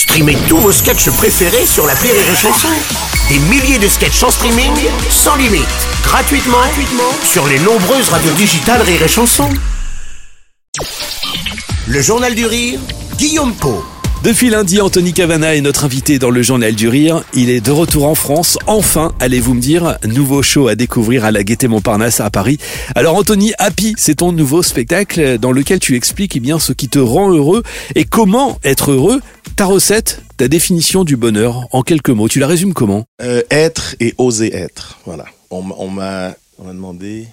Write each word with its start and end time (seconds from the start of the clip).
Streamez 0.00 0.38
tous 0.48 0.56
vos 0.56 0.72
sketchs 0.72 1.10
préférés 1.10 1.66
sur 1.66 1.86
la 1.86 1.92
Rire 1.92 2.14
et 2.14 2.34
Chanson. 2.34 2.68
Des 3.28 3.38
milliers 3.38 3.78
de 3.78 3.86
sketchs 3.86 4.22
en 4.22 4.30
streaming, 4.30 4.72
sans 5.10 5.36
limite, 5.36 5.60
gratuitement, 6.02 6.56
gratuitement 6.56 7.12
sur 7.22 7.46
les 7.46 7.58
nombreuses 7.58 8.08
radios 8.08 8.32
digitales 8.32 8.80
Rire 8.80 9.02
et 9.02 9.08
Chanson. 9.08 9.50
Le 11.86 12.00
Journal 12.00 12.34
du 12.34 12.46
Rire, 12.46 12.80
Guillaume 13.18 13.52
Po. 13.52 13.84
Depuis 14.22 14.50
lundi, 14.50 14.82
Anthony 14.82 15.14
Cavana 15.14 15.54
est 15.54 15.62
notre 15.62 15.86
invité 15.86 16.18
dans 16.18 16.28
le 16.28 16.42
journal 16.42 16.74
du 16.74 16.88
rire. 16.88 17.22
Il 17.32 17.48
est 17.48 17.62
de 17.62 17.70
retour 17.70 18.06
en 18.06 18.14
France. 18.14 18.58
Enfin, 18.66 19.12
allez-vous 19.18 19.54
me 19.54 19.62
dire, 19.62 19.96
nouveau 20.06 20.42
show 20.42 20.68
à 20.68 20.74
découvrir 20.74 21.24
à 21.24 21.30
la 21.30 21.42
Gaîté 21.42 21.68
Montparnasse 21.68 22.20
à 22.20 22.28
Paris. 22.28 22.58
Alors 22.94 23.16
Anthony, 23.16 23.54
Happy, 23.58 23.94
c'est 23.96 24.16
ton 24.16 24.32
nouveau 24.32 24.62
spectacle 24.62 25.38
dans 25.38 25.52
lequel 25.52 25.78
tu 25.78 25.96
expliques 25.96 26.36
eh 26.36 26.40
bien 26.40 26.58
ce 26.58 26.74
qui 26.74 26.90
te 26.90 26.98
rend 26.98 27.32
heureux 27.32 27.62
et 27.94 28.04
comment 28.04 28.58
être 28.62 28.92
heureux. 28.92 29.22
Ta 29.60 29.66
recette, 29.66 30.22
ta 30.38 30.48
définition 30.48 31.04
du 31.04 31.18
bonheur 31.18 31.68
en 31.72 31.82
quelques 31.82 32.08
mots. 32.08 32.30
Tu 32.30 32.38
la 32.38 32.46
résumes 32.46 32.72
comment? 32.72 33.04
Euh, 33.20 33.42
être 33.50 33.94
et 34.00 34.14
oser 34.16 34.56
être. 34.56 34.98
Voilà. 35.04 35.26
On, 35.50 35.60
m'a 35.90 36.34
demandé 36.58 37.28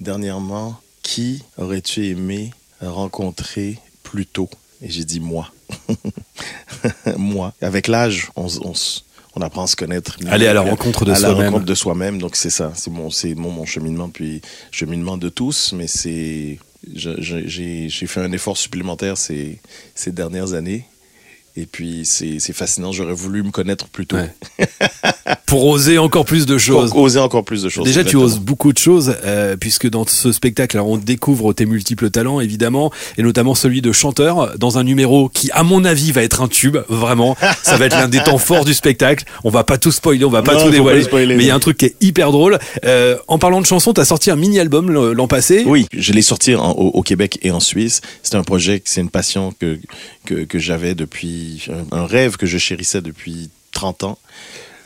dernièrement 0.00 0.80
qui 1.04 1.44
aurais-tu 1.56 2.06
aimé 2.08 2.50
rencontrer 2.80 3.78
plus 4.02 4.26
tôt? 4.26 4.50
Et 4.82 4.90
j'ai 4.90 5.04
dit 5.04 5.20
moi. 5.20 5.52
moi. 7.16 7.54
Avec 7.62 7.86
l'âge, 7.86 8.32
on, 8.34 8.50
apprend 9.40 9.62
à 9.62 9.66
se 9.68 9.76
connaître. 9.76 10.16
Aller 10.26 10.48
à 10.48 10.54
la 10.54 10.62
rencontre 10.62 11.04
de 11.04 11.12
à 11.12 11.14
la 11.14 11.28
soi-même. 11.28 11.46
rencontre 11.46 11.64
de 11.64 11.74
soi-même. 11.76 12.18
Donc 12.18 12.34
c'est 12.34 12.50
ça. 12.50 12.72
C'est 12.74 12.90
mon, 12.90 13.10
mon, 13.36 13.50
mon 13.52 13.66
cheminement 13.66 14.08
puis 14.08 14.42
cheminement 14.72 15.16
de 15.16 15.28
tous. 15.28 15.72
Mais 15.74 15.86
c'est 15.86 16.58
j'ai 16.92 17.88
j'ai 17.88 18.06
fait 18.08 18.20
un 18.20 18.32
effort 18.32 18.56
supplémentaire 18.56 19.16
ces, 19.16 19.60
ces 19.94 20.10
dernières 20.10 20.54
années. 20.54 20.88
Et 21.60 21.66
puis 21.66 22.02
c'est 22.04 22.38
fascinant. 22.52 22.92
J'aurais 22.92 23.14
voulu 23.14 23.42
me 23.42 23.50
connaître 23.50 23.88
plus 23.88 24.06
tôt. 24.06 24.16
Ouais. 24.16 24.30
Pour 25.46 25.66
oser 25.66 25.98
encore 25.98 26.24
plus 26.24 26.46
de 26.46 26.56
choses. 26.58 26.90
Pour 26.90 27.00
oser 27.00 27.18
encore 27.18 27.44
plus 27.44 27.62
de 27.62 27.68
choses. 27.68 27.84
Déjà, 27.86 28.04
tu 28.04 28.16
oses 28.16 28.38
beaucoup 28.38 28.72
de 28.72 28.78
choses, 28.78 29.16
euh, 29.24 29.56
puisque 29.56 29.88
dans 29.88 30.06
ce 30.06 30.30
spectacle, 30.30 30.76
alors, 30.76 30.88
on 30.88 30.98
découvre 30.98 31.52
tes 31.54 31.64
multiples 31.66 32.10
talents, 32.10 32.40
évidemment, 32.40 32.92
et 33.16 33.22
notamment 33.22 33.54
celui 33.54 33.80
de 33.80 33.90
chanteur, 33.90 34.56
dans 34.58 34.76
un 34.78 34.84
numéro 34.84 35.28
qui, 35.30 35.50
à 35.52 35.62
mon 35.62 35.84
avis, 35.86 36.12
va 36.12 36.22
être 36.22 36.42
un 36.42 36.48
tube, 36.48 36.76
vraiment. 36.88 37.36
Ça 37.62 37.76
va 37.78 37.86
être 37.86 37.96
l'un 37.96 38.08
des 38.08 38.22
temps 38.22 38.36
forts 38.38 38.66
du 38.66 38.74
spectacle. 38.74 39.24
On 39.42 39.48
va 39.50 39.64
pas 39.64 39.78
tout 39.78 39.90
spoiler, 39.90 40.24
on 40.24 40.30
va 40.30 40.42
pas 40.42 40.52
Non, 40.52 40.58
tout 40.60 40.64
pas 40.66 40.70
dévoiler, 40.72 41.02
spoiler, 41.02 41.34
mais 41.36 41.44
il 41.44 41.46
y 41.46 41.50
a 41.50 41.54
un 41.54 41.60
truc 41.60 41.78
qui 41.78 41.86
est 41.86 41.96
hyper 42.02 42.30
drôle. 42.30 42.58
Euh, 42.84 43.16
en 43.26 43.38
parlant 43.38 43.60
de 43.62 43.66
chansons, 43.66 43.94
t'as 43.94 44.04
sorti 44.04 44.30
un 44.30 44.36
mini-album 44.36 44.90
l'an 45.12 45.28
passé. 45.28 45.64
Oui, 45.66 45.86
je 45.96 46.12
l'ai 46.12 46.22
sorti 46.22 46.54
en- 46.54 46.72
au, 46.72 46.88
au 46.88 47.02
Québec 47.02 47.38
et 47.42 47.50
en 47.50 47.60
Suisse. 47.60 48.00
C'est 48.22 48.34
un 48.34 48.44
projet, 48.44 48.82
c'est 48.84 49.00
une 49.00 49.10
passion 49.10 49.54
que, 49.58 49.78
que, 50.26 50.44
que 50.44 50.58
j'avais 50.58 50.94
depuis, 50.94 51.47
un, 51.92 52.06
rêve 52.06 52.36
que 52.36 52.46
je 52.46 52.58
chérissais 52.58 53.00
depuis 53.00 53.50
30 53.72 54.04
ans. 54.04 54.18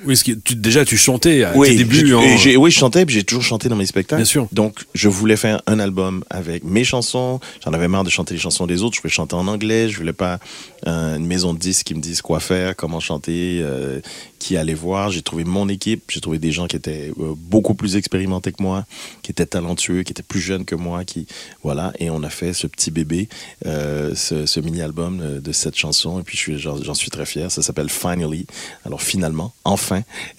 Oui, 0.00 0.14
parce 0.14 0.22
que 0.22 0.32
tu, 0.32 0.54
déjà, 0.54 0.84
tu 0.84 0.96
chantais 0.96 1.44
à 1.44 1.52
tes 1.52 1.76
débuts. 1.76 2.14
oui, 2.14 2.70
je 2.70 2.78
chantais, 2.78 3.04
puis 3.04 3.14
j'ai 3.14 3.24
toujours 3.24 3.42
chanté 3.42 3.68
dans 3.68 3.76
mes 3.76 3.86
spectacles. 3.86 4.20
Bien 4.20 4.24
sûr. 4.24 4.48
Donc, 4.52 4.84
je 4.94 5.08
voulais 5.08 5.36
faire 5.36 5.60
un 5.66 5.78
album 5.78 6.24
avec 6.30 6.64
mes 6.64 6.84
chansons. 6.84 7.40
J'en 7.64 7.72
avais 7.72 7.88
marre 7.88 8.04
de 8.04 8.10
chanter 8.10 8.34
les 8.34 8.40
chansons 8.40 8.66
des 8.66 8.82
autres. 8.82 8.96
Je 8.96 9.02
voulais 9.02 9.12
chanter 9.12 9.34
en 9.34 9.46
anglais. 9.46 9.88
Je 9.88 9.96
voulais 9.98 10.12
pas 10.12 10.38
euh, 10.86 11.16
une 11.16 11.26
maison 11.26 11.52
de 11.52 11.58
disques 11.58 11.86
qui 11.86 11.94
me 11.94 12.00
dise 12.00 12.22
quoi 12.22 12.40
faire, 12.40 12.76
comment 12.76 13.00
chanter, 13.00 13.60
euh, 13.62 14.00
qui 14.38 14.56
aller 14.56 14.74
voir. 14.74 15.10
J'ai 15.10 15.22
trouvé 15.22 15.44
mon 15.44 15.68
équipe. 15.68 16.04
J'ai 16.08 16.20
trouvé 16.20 16.38
des 16.38 16.52
gens 16.52 16.66
qui 16.66 16.76
étaient 16.76 17.12
euh, 17.18 17.34
beaucoup 17.36 17.74
plus 17.74 17.96
expérimentés 17.96 18.52
que 18.52 18.62
moi, 18.62 18.86
qui 19.22 19.30
étaient 19.30 19.46
talentueux, 19.46 20.02
qui 20.02 20.12
étaient 20.12 20.22
plus 20.22 20.40
jeunes 20.40 20.64
que 20.64 20.74
moi, 20.74 21.04
qui 21.04 21.26
voilà. 21.62 21.92
Et 21.98 22.08
on 22.10 22.22
a 22.22 22.30
fait 22.30 22.52
ce 22.52 22.66
petit 22.66 22.90
bébé, 22.90 23.28
ce, 23.64 24.46
ce 24.46 24.60
mini 24.60 24.80
album 24.80 25.40
de, 25.40 25.52
cette 25.52 25.76
chanson. 25.76 26.20
Et 26.20 26.22
puis, 26.22 26.38
j'en 26.56 26.94
suis 26.94 27.10
très 27.10 27.26
fier. 27.26 27.50
Ça 27.50 27.62
s'appelle 27.62 27.90
Finally. 27.90 28.46
Alors 28.86 29.02
finalement, 29.02 29.52
enfin, 29.64 29.89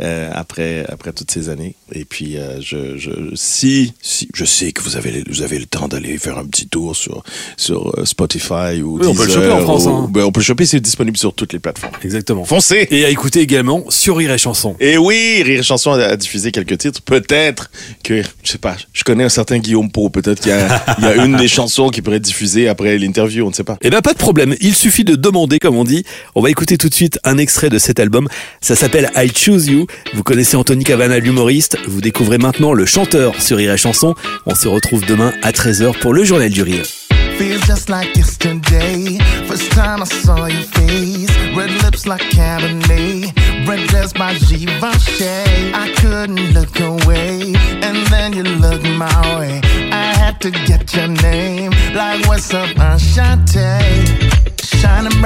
euh, 0.02 0.30
après 0.33 0.85
après 0.89 1.11
toutes 1.13 1.31
ces 1.31 1.49
années. 1.49 1.75
Et 1.94 2.05
puis, 2.05 2.38
euh, 2.38 2.59
je, 2.61 2.97
je 2.97 3.11
si 3.35 3.93
si 4.02 4.27
je 4.33 4.45
sais 4.45 4.71
que 4.71 4.81
vous 4.81 4.95
avez 4.98 5.23
vous 5.30 5.42
avez 5.42 5.59
le 5.59 5.65
temps 5.65 5.87
d'aller 5.87 6.17
faire 6.17 6.37
un 6.37 6.45
petit 6.45 6.67
tour 6.67 6.95
sur 6.95 7.23
sur 7.58 7.93
euh, 7.99 8.05
Spotify 8.05 8.81
ou 8.83 8.99
Oui, 8.99 9.08
on 9.08 9.14
peut 9.15 9.26
le 9.26 9.31
choper 9.33 9.52
en 9.52 9.61
France, 9.61 9.86
ou- 9.86 9.89
hein. 9.89 10.09
ben, 10.11 10.23
on 10.23 10.31
peut 10.31 10.39
le 10.39 10.45
choper. 10.45 10.65
C'est 10.65 10.80
disponible 10.80 11.17
sur 11.17 11.33
toutes 11.33 11.53
les 11.53 11.59
plateformes. 11.59 11.93
Exactement. 12.03 12.45
Foncez. 12.45 12.87
Et 12.92 13.05
à 13.05 13.09
écouter 13.09 13.42
également 13.42 13.83
sur 13.89 14.17
Rire 14.17 14.31
et 14.31 14.37
Chanson. 14.37 14.76
Et 14.80 14.98
oui, 14.98 15.42
Rire 15.43 15.59
et 15.59 15.64
Chanson 15.64 15.92
a, 15.92 16.15
diffusé 16.15 16.52
quelques 16.52 16.77
titres. 16.77 17.02
Peut-être 17.02 17.71
que, 18.03 18.21
je 18.43 18.52
sais 18.52 18.58
pas, 18.58 18.76
je 18.93 19.03
connais 19.03 19.23
un 19.23 19.30
certain 19.30 19.58
Guillaume 19.59 19.92
Pau. 19.92 20.09
Peut-être 20.09 20.39
qu'il 20.42 20.52
y, 20.52 20.55
a- 20.55 20.83
il 20.99 21.03
y 21.03 21.08
a 21.08 21.26
une 21.26 21.36
des 21.37 21.47
chansons 21.47 21.89
qui 21.89 22.02
pourrait 22.02 22.17
être 22.17 22.23
diffusée 22.23 22.67
après 22.67 22.97
l'interview, 22.97 23.45
on 23.45 23.49
ne 23.49 23.53
sait 23.55 23.64
pas. 23.64 23.77
Eh 23.81 23.89
ben 23.89 24.02
pas 24.02 24.14
de 24.14 24.17
problème, 24.17 24.55
il 24.61 24.76
suffit 24.76 25.03
de 25.03 25.15
demander 25.15 25.59
comme 25.59 25.76
on 25.77 25.83
dit. 25.83 26.03
On 26.36 26.42
va 26.42 26.49
écouter 26.49 26.77
tout 26.77 26.89
de 26.89 26.93
suite 26.93 27.20
un 27.23 27.37
extrait 27.37 27.70
de 27.70 27.77
cet 27.80 27.99
album. 27.99 28.27
Ça 28.61 28.76
s'appelle 28.76 29.09
I 29.15 29.30
Choose 29.43 29.67
You. 29.69 29.87
Vous 30.13 30.21
connaissez 30.21 30.55
Anthony 30.55 30.83
Cavana 30.83 31.17
l'humoriste, 31.17 31.75
vous 31.87 31.99
découvrez 31.99 32.37
maintenant 32.37 32.73
le 32.73 32.85
chanteur 32.85 33.41
sur 33.41 33.57
Rire 33.57 33.73
et 33.73 33.77
Chanson. 33.77 34.13
On 34.45 34.53
se 34.53 34.67
retrouve 34.67 35.03
demain 35.07 35.33
à 35.41 35.49
13h 35.49 35.97
pour 35.97 36.13
le 36.13 36.23
journal 36.23 36.52
du 36.52 36.61
rire. 36.61 36.85
Feels 37.39 37.59
just 37.65 37.89
like 37.89 38.15
yesterday. 38.15 39.17
First 39.47 39.71
time 39.71 40.03
I 40.03 40.05
saw 40.05 40.45
your 40.45 40.63
face. 40.75 41.31
Red 41.55 41.71
lips 41.81 42.05
like 42.05 42.21
Cabernet. 42.29 43.33
Red 43.67 43.87
dress 43.87 44.13
by 44.13 44.35
Givenchy. 44.35 45.73
I 45.73 45.91
couldn't 45.97 46.53
look 46.53 46.79
away. 46.79 47.55
And 47.81 48.05
then 48.11 48.33
you 48.33 48.43
looked 48.43 48.87
my 48.91 49.39
way. 49.39 49.59
I 49.91 50.13
had 50.19 50.39
to 50.41 50.52
get 50.52 50.93
your 50.93 51.08
name. 51.08 51.71
Like 51.95 52.27
what's 52.27 52.53
up, 52.53 52.69
Ashante? 52.77 53.81
Shining 54.81 55.20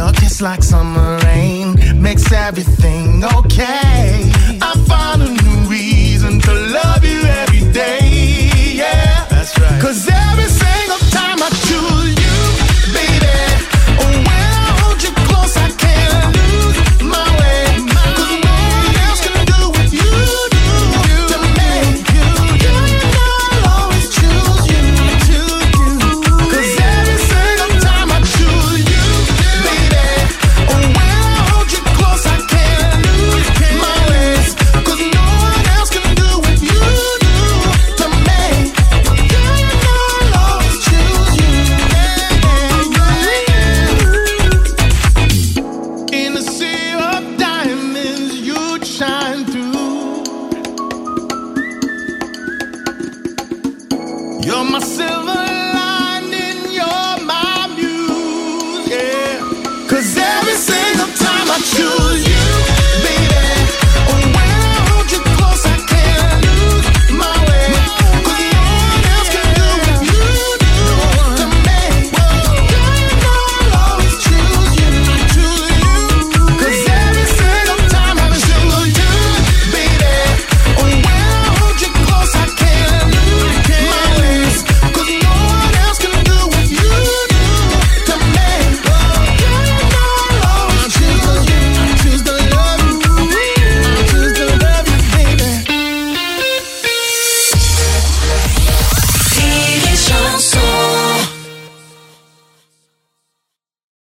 Your 0.00 0.12
kiss 0.12 0.40
like 0.40 0.62
summer 0.62 1.18
rain 1.26 1.76
makes 2.00 2.32
everything 2.32 3.22
okay. 3.22 4.32
I 4.62 4.72
found 4.88 5.20
a 5.20 5.28
new 5.28 5.68
reason 5.68 6.40
to 6.40 6.52
love 6.54 7.04
you 7.04 7.20
every 7.40 7.70
day. 7.70 8.48
Yeah, 8.72 9.26
that's 9.28 9.58
right. 9.60 9.78
Cause 9.82 10.08
every 10.08 10.39
myself 54.70 55.29